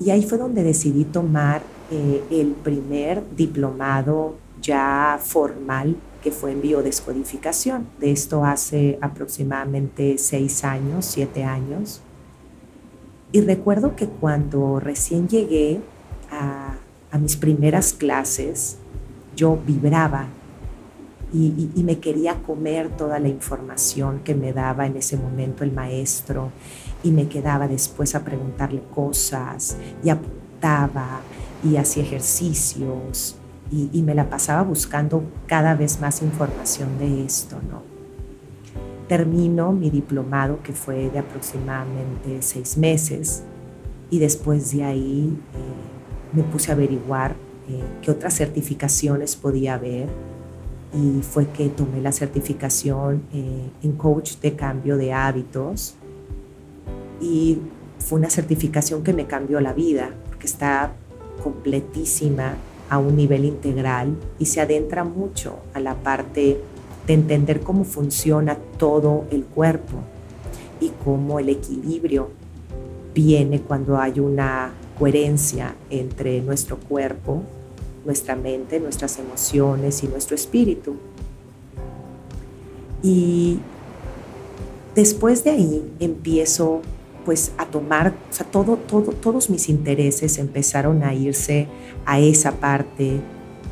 Y 0.00 0.10
ahí 0.10 0.22
fue 0.22 0.38
donde 0.38 0.62
decidí 0.62 1.04
tomar 1.04 1.62
eh, 1.90 2.24
el 2.30 2.52
primer 2.52 3.22
diplomado 3.36 4.34
ya 4.60 5.18
formal 5.22 5.96
que 6.24 6.32
fue 6.32 6.52
en 6.52 6.62
biodescodificación. 6.62 7.86
De 8.00 8.10
esto 8.10 8.46
hace 8.46 8.98
aproximadamente 9.02 10.16
seis 10.16 10.64
años, 10.64 11.04
siete 11.04 11.44
años. 11.44 12.00
Y 13.30 13.42
recuerdo 13.42 13.94
que 13.94 14.06
cuando 14.06 14.80
recién 14.80 15.28
llegué 15.28 15.80
a, 16.30 16.78
mis 17.20 17.36
primeras 17.36 17.92
clases, 17.92 18.78
yo 19.36 19.56
vibraba 19.64 20.26
y, 21.32 21.70
y, 21.76 21.84
me 21.84 22.00
quería 22.00 22.42
comer 22.42 22.88
toda 22.96 23.20
la 23.20 23.28
información 23.28 24.20
que 24.24 24.34
me 24.34 24.52
daba 24.52 24.86
en 24.86 24.96
ese 24.96 25.16
momento 25.16 25.62
el 25.62 25.70
maestro 25.70 26.50
y 27.04 27.12
me 27.12 27.28
quedaba 27.28 27.68
después 27.68 28.16
a 28.16 28.24
preguntarle 28.24 28.82
cosas 28.92 29.76
y 30.02 30.08
apuntaba 30.08 31.20
y 31.62 31.76
hacía 31.76 32.02
ejercicios 32.02 33.36
y, 33.92 34.02
me 34.02 34.14
la 34.14 34.30
pasaba 34.30 34.62
buscando 34.62 35.24
cada 35.46 35.74
vez 35.74 36.00
más 36.00 36.22
información 36.22 36.98
de 36.98 37.24
esto, 37.24 37.56
¿no? 37.70 37.94
termino 39.08 39.72
mi 39.72 39.90
diplomado 39.90 40.62
que 40.62 40.72
fue 40.72 41.10
de 41.10 41.18
aproximadamente 41.18 42.40
seis 42.40 42.76
meses 42.76 43.42
y 44.10 44.18
después 44.18 44.72
de 44.72 44.84
ahí 44.84 45.38
eh, 45.54 46.36
me 46.36 46.42
puse 46.42 46.70
a 46.70 46.74
averiguar 46.74 47.34
eh, 47.68 47.82
qué 48.02 48.10
otras 48.10 48.34
certificaciones 48.34 49.36
podía 49.36 49.74
haber 49.74 50.08
y 50.94 51.22
fue 51.22 51.48
que 51.48 51.68
tomé 51.68 52.00
la 52.00 52.12
certificación 52.12 53.22
eh, 53.32 53.68
en 53.82 53.92
coach 53.92 54.36
de 54.40 54.54
cambio 54.54 54.96
de 54.96 55.12
hábitos 55.12 55.96
y 57.20 57.58
fue 57.98 58.18
una 58.18 58.30
certificación 58.30 59.02
que 59.02 59.12
me 59.12 59.26
cambió 59.26 59.60
la 59.60 59.72
vida 59.72 60.10
porque 60.28 60.46
está 60.46 60.92
completísima 61.42 62.54
a 62.90 62.98
un 62.98 63.16
nivel 63.16 63.44
integral 63.44 64.16
y 64.38 64.46
se 64.46 64.60
adentra 64.60 65.04
mucho 65.04 65.58
a 65.72 65.80
la 65.80 65.94
parte 65.94 66.60
de 67.06 67.14
entender 67.14 67.60
cómo 67.60 67.84
funciona 67.84 68.56
todo 68.78 69.24
el 69.30 69.44
cuerpo 69.44 69.98
y 70.80 70.90
cómo 71.04 71.38
el 71.38 71.48
equilibrio 71.48 72.30
viene 73.14 73.60
cuando 73.60 73.98
hay 73.98 74.20
una 74.20 74.72
coherencia 74.98 75.74
entre 75.90 76.40
nuestro 76.40 76.78
cuerpo, 76.78 77.42
nuestra 78.04 78.36
mente, 78.36 78.80
nuestras 78.80 79.18
emociones 79.18 80.02
y 80.02 80.08
nuestro 80.08 80.34
espíritu. 80.34 80.96
Y 83.02 83.58
Después 84.94 85.42
de 85.42 85.50
ahí 85.50 85.92
empiezo 85.98 86.80
pues 87.24 87.52
a 87.58 87.66
tomar, 87.66 88.14
o 88.30 88.32
sea, 88.32 88.46
todo, 88.46 88.76
todo, 88.76 89.12
todos 89.12 89.50
mis 89.50 89.68
intereses 89.68 90.38
empezaron 90.38 91.02
a 91.02 91.14
irse 91.14 91.68
a 92.04 92.20
esa 92.20 92.52
parte 92.52 93.20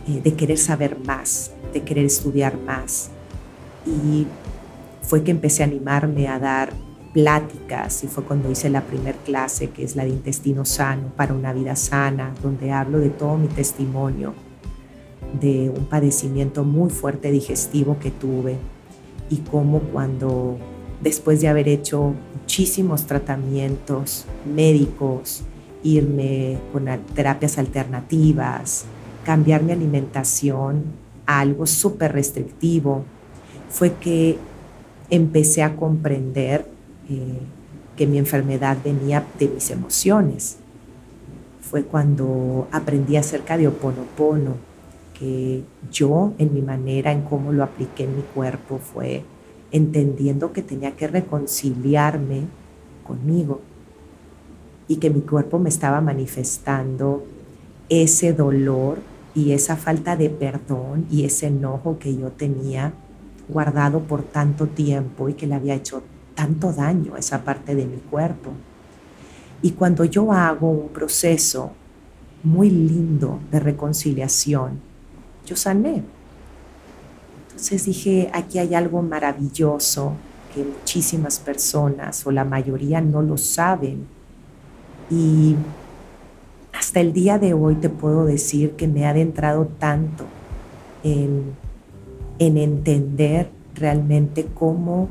eh, 0.09 0.21
de 0.23 0.35
querer 0.35 0.59
saber 0.59 0.99
más, 1.05 1.53
de 1.73 1.83
querer 1.83 2.07
estudiar 2.07 2.59
más. 2.59 3.11
Y 3.87 4.27
fue 5.03 5.23
que 5.23 5.31
empecé 5.31 5.63
a 5.63 5.67
animarme 5.67 6.29
a 6.29 6.39
dar 6.39 6.73
pláticas 7.13 8.05
y 8.05 8.07
fue 8.07 8.25
cuando 8.25 8.51
hice 8.51 8.71
la 8.71 8.81
primer 8.81 9.17
clase 9.17 9.69
que 9.71 9.85
es 9.85 9.97
la 9.97 10.05
de 10.05 10.11
intestino 10.11 10.65
sano 10.65 11.13
para 11.17 11.35
una 11.35 11.53
vida 11.53 11.77
sana, 11.77 12.35
donde 12.43 12.73
hablo 12.73 12.99
de 12.99 13.11
todo 13.11 13.37
mi 13.37 13.49
testimonio, 13.49 14.35
de 15.41 15.71
un 15.71 15.87
padecimiento 15.87 16.65
muy 16.65 16.91
fuerte 16.91 17.31
digestivo 17.31 17.99
que 17.99 18.11
tuve 18.11 18.57
y 19.29 19.39
cómo 19.39 19.81
cuando 19.81 20.59
después 21.03 21.41
de 21.41 21.49
haber 21.49 21.69
hecho 21.69 22.15
muchísimos 22.35 23.07
tratamientos 23.07 24.25
médicos, 24.55 25.43
irme 25.83 26.59
con 26.73 26.87
terapias 27.15 27.59
alternativas, 27.59 28.85
cambiar 29.25 29.63
mi 29.63 29.73
alimentación 29.73 30.85
a 31.27 31.41
algo 31.41 31.67
súper 31.67 32.13
restrictivo, 32.13 33.05
fue 33.69 33.95
que 33.95 34.39
empecé 35.11 35.63
a 35.63 35.77
comprender 35.77 36.67
eh, 37.09 37.39
que 37.97 38.07
mi 38.07 38.19
enfermedad 38.19 38.79
venía 38.83 39.25
de 39.39 39.49
mis 39.49 39.71
emociones. 39.71 40.59
Fue 41.61 41.85
cuando 41.85 42.69
aprendí 42.71 43.17
acerca 43.17 43.57
de 43.57 43.69
Oponopono, 43.69 44.57
que 45.19 45.63
yo 45.91 46.33
en 46.39 46.55
mi 46.55 46.63
manera, 46.63 47.13
en 47.13 47.23
cómo 47.23 47.53
lo 47.53 47.65
apliqué 47.65 48.05
en 48.05 48.17
mi 48.17 48.23
cuerpo, 48.23 48.79
fue 48.79 49.25
entendiendo 49.73 50.53
que 50.53 50.63
tenía 50.63 50.93
que 50.93 51.09
reconciliarme 51.09 52.43
conmigo 53.07 53.61
y 54.87 54.97
que 54.97 55.11
mi 55.11 55.23
cuerpo 55.23 55.59
me 55.59 55.71
estaba 55.71 56.01
manifestando 56.01 57.25
ese 57.89 58.33
dolor 58.33 58.99
y 59.35 59.53
esa 59.53 59.77
falta 59.77 60.17
de 60.17 60.31
perdón 60.31 61.07
y 61.11 61.25
ese 61.25 61.47
enojo 61.47 61.99
que 61.99 62.15
yo 62.15 62.31
tenía 62.31 62.93
guardado 63.49 64.01
por 64.01 64.23
tanto 64.23 64.67
tiempo 64.67 65.29
y 65.29 65.35
que 65.35 65.47
le 65.47 65.55
había 65.55 65.75
hecho 65.75 66.03
tanto 66.35 66.73
daño 66.73 67.15
a 67.15 67.19
esa 67.19 67.43
parte 67.43 67.75
de 67.75 67.87
mi 67.87 67.97
cuerpo. 67.97 68.51
Y 69.63 69.73
cuando 69.73 70.05
yo 70.05 70.33
hago 70.33 70.71
un 70.71 70.89
proceso 70.89 71.73
muy 72.43 72.71
lindo 72.71 73.41
de 73.51 73.61
reconciliación, 73.61 74.81
yo 75.47 75.57
sané. 75.57 76.03
Entonces 77.53 77.85
dije, 77.85 78.31
aquí 78.33 78.59
hay 78.59 78.75
algo 78.75 79.03
maravilloso 79.03 80.15
que 80.55 80.65
muchísimas 80.65 81.39
personas 81.39 82.27
o 82.27 82.31
la 82.31 82.45
mayoría 82.45 83.01
no 83.01 83.23
lo 83.23 83.37
saben. 83.37 84.07
Y 85.11 85.57
hasta 86.73 87.01
el 87.01 87.13
día 87.13 87.39
de 87.39 87.55
hoy 87.55 87.77
te 87.77 87.89
puedo 87.89 88.25
decir 88.25 88.73
que 88.73 88.89
me 88.89 89.01
he 89.01 89.07
adentrado 89.07 89.69
tanto 89.79 90.25
en, 91.03 91.53
en 92.39 92.57
entender 92.57 93.51
realmente 93.75 94.47
cómo 94.55 95.09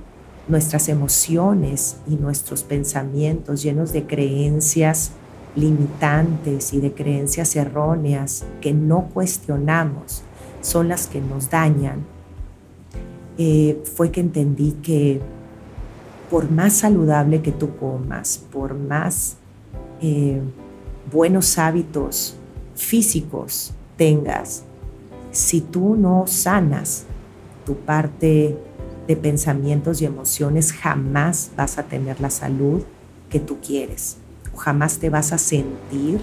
nuestras 0.47 0.89
emociones 0.89 1.97
y 2.07 2.15
nuestros 2.15 2.63
pensamientos 2.63 3.63
llenos 3.63 3.93
de 3.93 4.05
creencias 4.05 5.11
limitantes 5.55 6.73
y 6.73 6.79
de 6.79 6.93
creencias 6.93 7.55
erróneas 7.55 8.45
que 8.61 8.73
no 8.73 9.09
cuestionamos 9.13 10.23
son 10.61 10.87
las 10.87 11.07
que 11.07 11.21
nos 11.21 11.49
dañan, 11.49 12.05
eh, 13.37 13.81
fue 13.95 14.11
que 14.11 14.21
entendí 14.21 14.73
que 14.83 15.21
por 16.29 16.49
más 16.49 16.73
saludable 16.73 17.41
que 17.41 17.51
tú 17.51 17.75
comas, 17.75 18.43
por 18.51 18.73
más 18.73 19.37
eh, 20.01 20.41
buenos 21.11 21.57
hábitos 21.57 22.35
físicos 22.75 23.73
tengas, 23.97 24.63
si 25.31 25.61
tú 25.61 25.95
no 25.95 26.25
sanas 26.27 27.05
tu 27.65 27.75
parte 27.75 28.57
de 29.07 29.15
pensamientos 29.15 30.01
y 30.01 30.05
emociones, 30.05 30.71
jamás 30.71 31.51
vas 31.57 31.77
a 31.77 31.83
tener 31.83 32.19
la 32.21 32.29
salud 32.29 32.83
que 33.29 33.39
tú 33.39 33.57
quieres. 33.65 34.17
Jamás 34.55 34.97
te 34.99 35.09
vas 35.09 35.33
a 35.33 35.37
sentir 35.37 36.21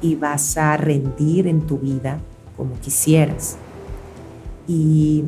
y 0.00 0.14
vas 0.16 0.56
a 0.56 0.76
rendir 0.76 1.46
en 1.46 1.62
tu 1.66 1.78
vida 1.78 2.20
como 2.56 2.78
quisieras. 2.80 3.56
Y 4.66 5.24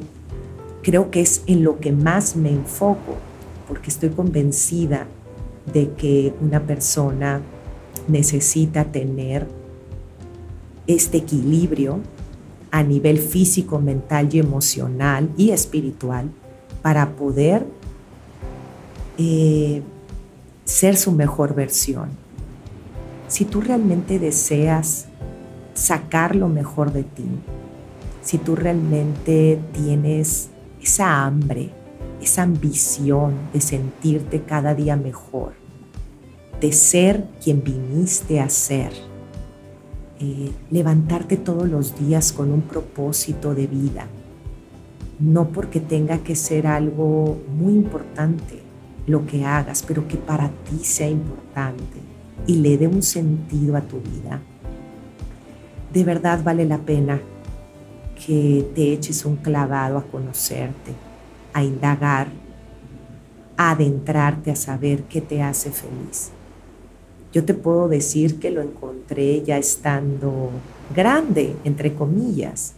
creo 0.85 1.11
que 1.11 1.23
es 1.23 1.43
en 1.47 1.65
lo 1.65 1.81
que 1.81 1.91
más 1.91 2.37
me 2.37 2.51
enfoco, 2.51 3.17
porque 3.67 3.91
estoy 3.91 4.11
convencida 4.11 5.07
de 5.73 5.91
que 5.93 6.35
una 6.41 6.61
persona 6.61 7.41
necesita 8.07 8.85
tener 8.85 9.49
este 10.87 11.17
equilibrio 11.19 12.01
a 12.71 12.83
nivel 12.83 13.19
físico, 13.19 13.81
mental 13.81 14.29
y 14.31 14.39
emocional 14.39 15.31
y 15.39 15.51
espiritual 15.51 16.31
para 16.83 17.17
poder 17.17 17.67
eh, 19.17 19.83
ser 20.67 20.97
su 20.97 21.13
mejor 21.13 21.55
versión. 21.55 22.11
Si 23.27 23.47
tú 23.47 23.63
realmente 23.63 24.19
deseas 24.19 25.07
sacar 25.73 26.37
lo 26.37 26.49
mejor 26.49 26.93
de 26.93 27.05
ti, 27.05 27.25
si 28.21 28.37
tú 28.37 28.55
realmente 28.55 29.59
tienes 29.73 30.51
esa 30.85 31.25
hambre, 31.25 31.71
esa 32.21 32.43
ambición 32.43 33.33
de 33.55 33.63
sentirte 33.63 34.43
cada 34.43 34.75
día 34.75 34.97
mejor, 34.97 35.55
de 36.61 36.73
ser 36.73 37.25
quien 37.43 37.65
viniste 37.65 38.39
a 38.39 38.51
ser, 38.51 38.93
eh, 40.21 40.53
levantarte 40.71 41.39
todos 41.39 41.67
los 41.71 41.99
días 41.99 42.33
con 42.33 42.53
un 42.53 42.61
propósito 42.61 43.55
de 43.55 43.67
vida, 43.67 44.07
no 45.19 45.49
porque 45.49 45.81
tenga 45.81 46.19
que 46.19 46.37
ser 46.37 46.67
algo 46.67 47.39
muy 47.57 47.73
importante 47.73 48.61
lo 49.07 49.25
que 49.25 49.47
hagas, 49.47 49.83
pero 49.83 50.07
que 50.07 50.19
para 50.19 50.51
ti 50.51 50.85
sea 50.85 51.09
importante 51.09 51.99
y 52.47 52.57
le 52.57 52.77
dé 52.77 52.89
un 52.89 53.03
sentido 53.03 53.75
a 53.79 53.81
tu 53.81 54.01
vida, 54.01 54.43
de 55.95 56.05
verdad 56.05 56.45
vale 56.45 56.67
la 56.67 56.79
pena 56.79 57.23
que 58.27 58.71
te 58.75 58.93
eches 58.93 59.25
un 59.25 59.37
clavado 59.37 59.99
a 59.99 60.05
conocerte, 60.05 60.93
a 61.53 61.63
indagar, 61.63 62.29
a 63.57 63.73
adentrarte, 63.73 64.51
a 64.51 64.57
saber 64.57 65.03
qué 65.05 65.21
te 65.21 65.43
hace 65.43 65.71
feliz. 65.71 66.31
Yo 67.33 67.45
te 67.45 67.55
puedo 67.55 67.89
decir 67.89 68.39
que 68.39 68.51
lo 68.51 68.63
encontré 68.63 69.43
ya 69.43 69.59
estando 69.59 70.51
grande, 70.95 71.57
entre 71.65 71.95
comillas, 71.95 72.75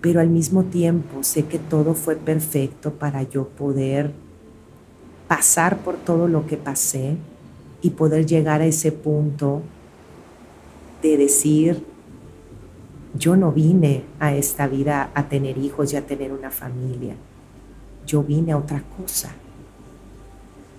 pero 0.00 0.20
al 0.20 0.28
mismo 0.28 0.64
tiempo 0.64 1.22
sé 1.22 1.44
que 1.44 1.58
todo 1.58 1.94
fue 1.94 2.16
perfecto 2.16 2.92
para 2.92 3.22
yo 3.22 3.48
poder 3.48 4.12
pasar 5.28 5.78
por 5.78 5.96
todo 5.96 6.26
lo 6.26 6.46
que 6.46 6.56
pasé 6.56 7.16
y 7.82 7.90
poder 7.90 8.26
llegar 8.26 8.62
a 8.62 8.66
ese 8.66 8.92
punto 8.92 9.62
de 11.02 11.16
decir, 11.16 11.91
yo 13.14 13.36
no 13.36 13.52
vine 13.52 14.04
a 14.18 14.34
esta 14.34 14.66
vida 14.66 15.10
a 15.14 15.28
tener 15.28 15.58
hijos 15.58 15.92
y 15.92 15.96
a 15.96 16.06
tener 16.06 16.32
una 16.32 16.50
familia, 16.50 17.14
yo 18.06 18.22
vine 18.22 18.52
a 18.52 18.58
otra 18.58 18.82
cosa. 18.96 19.30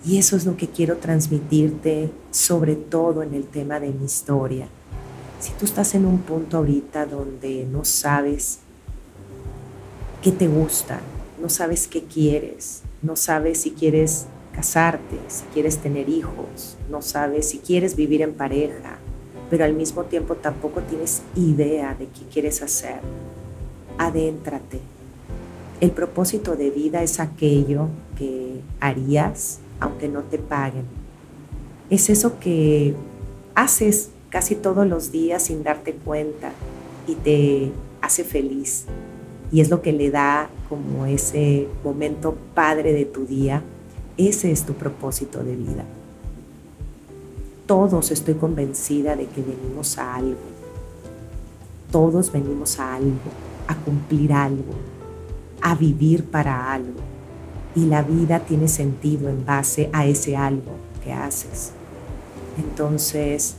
Y 0.06 0.18
eso 0.18 0.36
es 0.36 0.46
lo 0.46 0.58
que 0.58 0.68
quiero 0.68 0.98
transmitirte, 0.98 2.12
sobre 2.32 2.76
todo 2.76 3.24
en 3.24 3.34
el 3.34 3.46
tema 3.46 3.80
de 3.80 3.92
mi 3.92 4.06
historia. 4.06 4.68
Si 5.40 5.52
tú 5.54 5.66
estás 5.66 5.96
en 5.96 6.06
un 6.06 6.20
punto 6.20 6.58
ahorita 6.58 7.06
donde 7.06 7.66
no 7.66 7.86
sabes 7.86 8.60
qué 10.22 10.32
te 10.32 10.48
gusta, 10.48 11.00
no 11.42 11.50
sabes 11.50 11.88
qué 11.88 12.04
quieres, 12.04 12.82
no 13.02 13.16
sabes 13.16 13.62
si 13.62 13.72
quieres 13.72 14.26
casarte, 14.54 15.20
si 15.28 15.44
quieres 15.54 15.78
tener 15.78 16.10
hijos, 16.10 16.78
no 16.90 17.02
sabes 17.02 17.50
si 17.50 17.60
quieres 17.60 17.96
vivir 17.96 18.22
en 18.22 18.34
pareja, 18.34 18.98
pero 19.54 19.66
al 19.66 19.74
mismo 19.74 20.06
tiempo 20.06 20.34
tampoco 20.34 20.82
tienes 20.82 21.22
idea 21.36 21.94
de 21.94 22.08
qué 22.08 22.22
quieres 22.34 22.64
hacer. 22.64 22.96
Adéntrate. 24.00 24.80
El 25.80 25.92
propósito 25.92 26.56
de 26.56 26.72
vida 26.72 27.04
es 27.04 27.20
aquello 27.20 27.90
que 28.18 28.62
harías 28.80 29.60
aunque 29.80 30.08
no 30.08 30.24
te 30.24 30.40
paguen. 30.40 30.86
Es 31.92 32.10
eso 32.10 32.40
que 32.40 32.96
haces 33.54 34.10
casi 34.32 34.56
todos 34.56 34.88
los 34.88 35.12
días 35.12 35.44
sin 35.44 35.62
darte 35.62 35.94
cuenta 35.94 36.52
y 37.06 37.14
te 37.14 37.72
hace 38.02 38.24
feliz 38.24 38.86
y 39.52 39.62
es 39.62 39.70
lo 39.70 39.84
que 39.84 39.92
le 39.92 40.10
da 40.10 40.50
como 40.68 41.06
ese 41.06 41.68
momento 41.84 42.36
padre 42.56 42.92
de 42.92 43.06
tu 43.06 43.28
día. 43.28 43.62
Ese 44.18 44.52
es 44.52 44.66
tu 44.66 44.74
propósito 44.74 45.44
de 45.44 45.56
vida. 45.56 45.86
Todos 47.66 48.12
estoy 48.12 48.34
convencida 48.36 49.16
de 49.16 49.26
que 49.28 49.42
venimos 49.42 49.98
a 49.98 50.16
algo. 50.16 50.40
Todos 51.92 52.32
venimos 52.32 52.80
a 52.80 52.96
algo, 52.96 53.32
a 53.68 53.76
cumplir 53.76 54.34
algo, 54.34 54.74
a 55.62 55.76
vivir 55.76 56.26
para 56.26 56.74
algo. 56.74 57.00
y 57.76 57.88
la 57.88 58.04
vida 58.04 58.40
tiene 58.42 58.68
sentido 58.68 59.30
en 59.30 59.48
base 59.48 59.90
a 59.94 60.06
ese 60.06 60.38
algo 60.38 60.74
que 61.04 61.12
haces. 61.12 61.72
Entonces, 62.58 63.56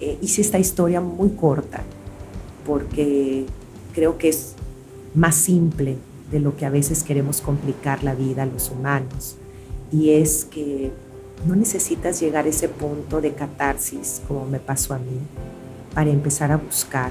eh, 0.00 0.18
hice 0.20 0.40
esta 0.40 0.58
historia 0.58 1.00
muy 1.00 1.30
corta 1.30 1.84
porque 2.66 3.46
creo 3.94 4.18
que 4.18 4.30
es 4.30 4.54
más 5.14 5.36
simple 5.36 5.96
de 6.30 6.40
lo 6.40 6.56
que 6.56 6.66
a 6.66 6.70
veces 6.70 7.04
queremos 7.04 7.40
complicar 7.40 8.02
la 8.02 8.14
vida 8.14 8.42
a 8.42 8.46
los 8.46 8.70
humanos. 8.70 9.36
Y 9.92 10.10
es 10.10 10.44
que 10.44 10.90
no 11.44 11.54
necesitas 11.54 12.20
llegar 12.20 12.46
a 12.46 12.48
ese 12.48 12.68
punto 12.68 13.20
de 13.20 13.34
catarsis 13.34 14.22
como 14.26 14.46
me 14.46 14.58
pasó 14.58 14.94
a 14.94 14.98
mí 14.98 15.18
para 15.94 16.10
empezar 16.10 16.50
a 16.50 16.56
buscar 16.56 17.10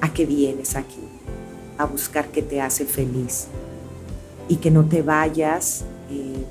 a 0.00 0.12
qué 0.12 0.26
vienes 0.26 0.76
aquí, 0.76 1.00
a 1.78 1.84
buscar 1.84 2.28
qué 2.28 2.42
te 2.42 2.60
hace 2.60 2.84
feliz 2.84 3.46
y 4.48 4.56
que 4.56 4.70
no 4.70 4.84
te 4.84 5.02
vayas 5.02 5.84
eh, 6.10 6.44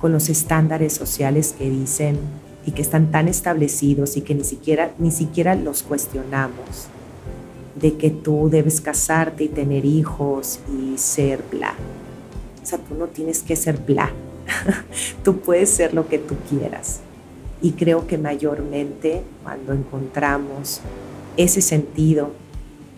con 0.00 0.12
los 0.12 0.28
estándares 0.28 0.92
sociales 0.92 1.54
que 1.56 1.70
dicen 1.70 2.18
y 2.66 2.72
que 2.72 2.82
están 2.82 3.10
tan 3.10 3.28
establecidos 3.28 4.16
y 4.16 4.22
que 4.22 4.34
ni 4.34 4.44
siquiera, 4.44 4.92
ni 4.98 5.10
siquiera 5.10 5.54
los 5.54 5.82
cuestionamos, 5.82 6.88
de 7.74 7.96
que 7.96 8.10
tú 8.10 8.48
debes 8.50 8.80
casarte 8.80 9.44
y 9.44 9.48
tener 9.48 9.84
hijos 9.84 10.60
y 10.70 10.98
ser 10.98 11.42
bla. 11.50 11.74
O 12.62 12.66
sea, 12.66 12.78
tú 12.78 12.94
no 12.94 13.06
tienes 13.06 13.42
que 13.42 13.56
ser 13.56 13.78
bla, 13.78 14.10
tú 15.24 15.38
puedes 15.38 15.70
ser 15.70 15.94
lo 15.94 16.08
que 16.08 16.18
tú 16.18 16.34
quieras. 16.48 17.00
Y 17.62 17.72
creo 17.72 18.06
que 18.06 18.18
mayormente 18.18 19.22
cuando 19.42 19.72
encontramos 19.72 20.80
ese 21.36 21.60
sentido 21.60 22.30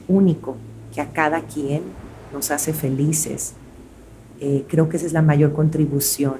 único 0.08 0.56
que 0.94 1.00
a 1.00 1.12
cada 1.12 1.42
quien 1.42 1.82
nos 2.32 2.50
hace 2.50 2.72
felices, 2.72 3.54
eh, 4.40 4.64
creo 4.68 4.88
que 4.88 4.96
esa 4.96 5.06
es 5.06 5.12
la 5.12 5.22
mayor 5.22 5.52
contribución 5.52 6.34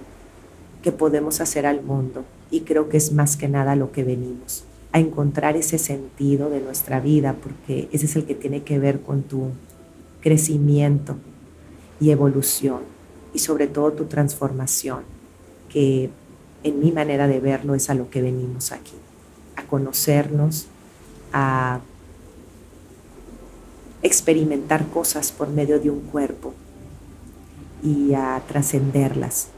que 0.82 0.92
podemos 0.92 1.40
hacer 1.40 1.66
al 1.66 1.82
mundo 1.82 2.24
y 2.50 2.60
creo 2.60 2.88
que 2.88 2.96
es 2.96 3.12
más 3.12 3.36
que 3.36 3.48
nada 3.48 3.76
lo 3.76 3.92
que 3.92 4.04
venimos, 4.04 4.64
a 4.92 4.98
encontrar 4.98 5.56
ese 5.56 5.78
sentido 5.78 6.50
de 6.50 6.60
nuestra 6.60 7.00
vida, 7.00 7.34
porque 7.42 7.88
ese 7.92 8.06
es 8.06 8.16
el 8.16 8.24
que 8.24 8.34
tiene 8.34 8.62
que 8.62 8.78
ver 8.78 9.00
con 9.00 9.22
tu 9.22 9.50
crecimiento 10.20 11.16
y 12.00 12.10
evolución 12.10 12.80
y 13.34 13.38
sobre 13.38 13.66
todo 13.66 13.92
tu 13.92 14.04
transformación, 14.04 15.00
en 15.76 16.80
mi 16.80 16.90
manera 16.90 17.28
de 17.28 17.40
verlo 17.40 17.74
es 17.74 17.90
a 17.90 17.94
lo 17.94 18.08
que 18.10 18.22
venimos 18.22 18.72
aquí, 18.72 18.94
a 19.56 19.64
conocernos, 19.64 20.66
a 21.32 21.80
experimentar 24.02 24.86
cosas 24.88 25.32
por 25.32 25.48
medio 25.48 25.78
de 25.80 25.90
un 25.90 26.00
cuerpo 26.00 26.54
y 27.82 28.14
a 28.14 28.42
trascenderlas. 28.48 29.48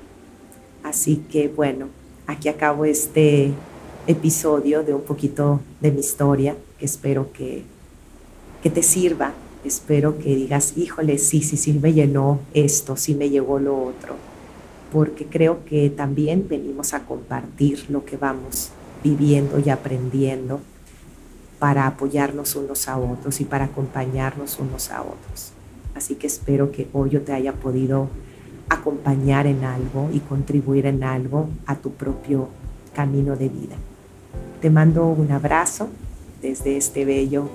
Así 0.83 1.25
que 1.31 1.49
bueno, 1.49 1.87
aquí 2.27 2.49
acabo 2.49 2.85
este 2.85 3.53
episodio 4.07 4.83
de 4.83 4.95
un 4.95 5.03
poquito 5.03 5.61
de 5.81 5.93
mi 5.93 6.01
historia, 6.01 6.57
que 6.79 6.85
espero 6.85 7.33
que, 7.33 7.63
que 8.63 8.71
te 8.71 8.83
sirva, 8.83 9.33
espero 9.65 10.19
que 10.19 10.35
digas, 10.35 10.75
híjole, 10.77 11.19
sí, 11.19 11.43
sí, 11.43 11.57
sí 11.57 11.75
me 11.75 11.93
llenó 11.93 12.41
esto, 12.55 12.97
sí 12.97 13.15
me 13.15 13.29
llegó 13.29 13.59
lo 13.59 13.83
otro, 13.83 14.17
porque 14.93 15.27
creo 15.27 15.65
que 15.65 15.91
también 15.91 16.47
venimos 16.49 16.95
a 16.95 17.05
compartir 17.05 17.85
lo 17.91 18.05
que 18.05 18.17
vamos 18.17 18.71
viviendo 19.03 19.59
y 19.59 19.71
aprendiendo 19.71 20.61
para 21.59 21.87
apoyarnos 21.87 22.55
unos 22.57 22.89
a 22.89 22.99
otros 22.99 23.41
y 23.41 23.45
para 23.45 23.67
acompañarnos 23.67 24.59
unos 24.59 24.91
a 24.91 25.03
otros. 25.03 25.53
Así 25.95 26.15
que 26.15 26.27
espero 26.27 26.71
que 26.71 26.89
hoy 26.93 27.11
yo 27.11 27.23
te 27.23 27.33
haya 27.33 27.53
podido 27.53 28.09
acompañar 28.69 29.47
en 29.47 29.65
algo 29.65 30.11
y 30.13 30.21
contribuir 30.21 30.87
en 30.87 31.03
algo 31.03 31.49
a 31.67 31.77
tu 31.77 31.93
propio 31.93 32.49
camino 32.95 33.37
de 33.37 33.49
vida. 33.49 33.77
Te 34.61 34.71
mando 34.71 35.07
un 35.07 35.33
abrazo 35.33 35.89
desde 36.43 36.77
este 36.77 37.05
bello 37.05 37.49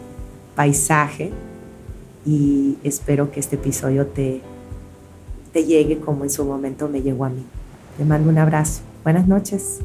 paisaje 0.56 1.32
y 2.26 2.78
espero 2.84 3.32
que 3.32 3.40
este 3.40 3.56
episodio 3.56 4.08
te, 4.08 4.42
te 5.54 5.64
llegue 5.64 6.00
como 6.00 6.24
en 6.24 6.30
su 6.32 6.44
momento 6.44 6.90
me 6.90 7.02
llegó 7.02 7.26
a 7.26 7.30
mí. 7.30 7.46
Te 7.98 8.04
mando 8.04 8.30
un 8.30 8.40
abrazo. 8.40 8.82
Buenas 9.04 9.28
noches. 9.28 9.80